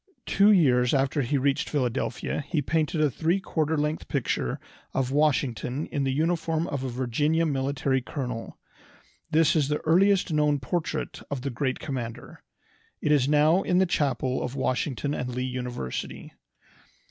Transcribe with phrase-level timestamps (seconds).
[0.25, 4.59] Two years after he reached Philadelphia he painted a three quarter length picture
[4.95, 8.57] of Washington in the uniform of a Virginian military colonel.
[9.29, 12.41] This is the earliest known portrait of the great commander.
[12.99, 16.33] It is now in the chapel of Washington and Lee University.